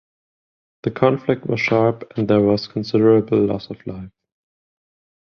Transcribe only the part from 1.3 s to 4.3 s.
was sharp and there was considerable loss of life.